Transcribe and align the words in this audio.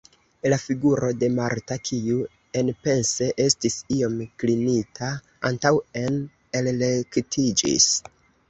La 0.51 0.57
figuro 0.61 1.09
de 1.23 1.27
Marta, 1.39 1.77
kiu 1.89 2.15
enpense 2.61 3.29
estis 3.45 3.77
iom 3.99 4.17
klinita 4.45 5.13
antaŭen, 5.51 6.21
elrektiĝis. 6.63 7.89